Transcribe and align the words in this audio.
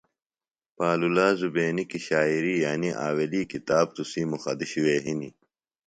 پالولا 0.77 1.27
زُبینی 1.39 1.85
کیۡ 1.89 2.03
شاعری 2.07 2.53
انیۡ 2.71 2.97
آویلی 3.07 3.41
کتاب 3.51 3.87
تُسی 3.95 4.21
مُخدوشیۡ 4.31 4.83
وے 4.85 4.95
ہِنیۡ۔ 5.05 5.33